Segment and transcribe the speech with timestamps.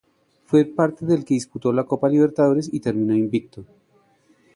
[0.45, 3.63] Fue parte del que disputó la Copa Libertadores y terminó invicto.